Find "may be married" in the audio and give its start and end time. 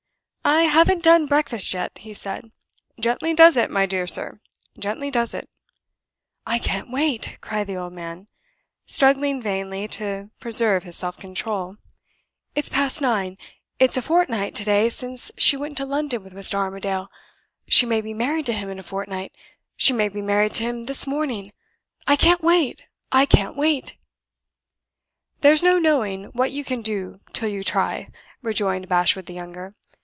17.85-18.47, 19.93-20.55